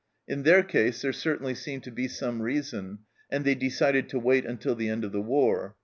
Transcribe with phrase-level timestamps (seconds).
[0.27, 3.01] In their case there certainly seemed to be some reason,
[3.31, 5.75] and they decided to wait until the end of the War.